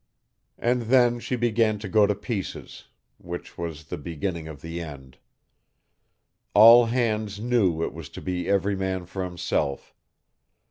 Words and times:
"And 0.57 0.81
then 0.89 1.19
she 1.19 1.35
began 1.35 1.77
to 1.77 1.87
go 1.87 2.07
to 2.07 2.15
pieces 2.15 2.87
which 3.19 3.55
was 3.55 3.83
the 3.83 3.99
beginning 3.99 4.47
of 4.47 4.63
the 4.63 4.81
end. 4.81 5.19
All 6.55 6.87
hands 6.87 7.39
knew 7.39 7.83
it 7.83 7.93
was 7.93 8.09
to 8.17 8.21
be 8.23 8.49
every 8.49 8.75
man 8.75 9.05
for 9.05 9.23
himself. 9.23 9.93